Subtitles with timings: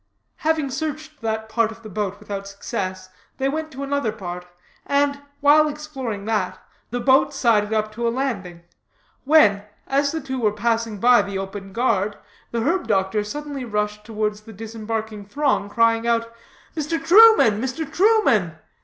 [0.37, 4.47] Having searched that part of the boat without success, they went to another part,
[4.87, 6.57] and, while exploring that,
[6.89, 8.63] the boat sided up to a landing,
[9.25, 12.17] when, as the two were passing by the open guard,
[12.49, 16.33] the herb doctor suddenly rushed towards the disembarking throng, crying out:
[16.75, 16.99] "Mr.
[17.05, 17.85] Truman, Mr.
[17.93, 18.55] Truman!